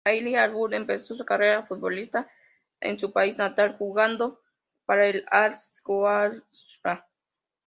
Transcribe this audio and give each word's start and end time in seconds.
Haidar 0.03 0.49
Abdul-Amir 0.49 0.77
empezó 0.81 1.13
su 1.13 1.23
carrera 1.23 1.61
futbolística 1.67 2.27
en 2.79 2.99
su 2.99 3.11
país 3.13 3.37
natal, 3.37 3.75
jugando 3.77 4.41
para 4.87 5.05
el 5.05 5.23
Al-Zawraa. 5.29 6.41